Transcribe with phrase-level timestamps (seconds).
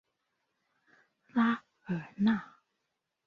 [1.27, 2.55] 拉尔纳。